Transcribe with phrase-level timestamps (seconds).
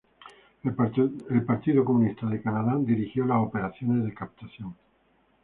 [0.63, 4.75] El Partido Comunista de Canadá dirigió las operaciones de captación.